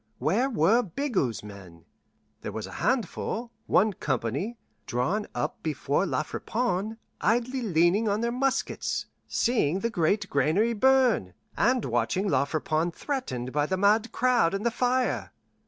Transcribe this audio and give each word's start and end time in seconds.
Where 0.17 0.49
were 0.49 0.81
Bigot's 0.81 1.43
men? 1.43 1.85
There 2.41 2.51
was 2.51 2.65
a 2.65 2.71
handful 2.81 3.51
one 3.67 3.93
company 3.93 4.57
drawn 4.87 5.27
up 5.35 5.61
before 5.61 6.07
La 6.07 6.23
Friponne, 6.23 6.97
idly 7.21 7.61
leaning 7.61 8.07
on 8.07 8.21
their 8.21 8.31
muskets, 8.31 9.05
seeing 9.27 9.81
the 9.81 9.91
great 9.91 10.27
granary 10.27 10.73
burn, 10.73 11.35
and 11.55 11.85
watching 11.85 12.27
La 12.27 12.45
Friponne 12.45 12.89
threatened 12.91 13.51
by 13.51 13.67
the 13.67 13.77
mad 13.77 14.11
crowd 14.11 14.55
and 14.55 14.65
the 14.65 14.71
fire. 14.71 15.33